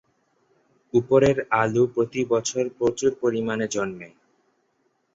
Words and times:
উপরের 0.93 1.37
আলু 1.61 1.83
প্রতি 1.93 2.21
বছর 2.29 2.63
প্রচুর 2.77 3.11
পরিমানে 3.21 3.65
জন্মে। 3.67 4.09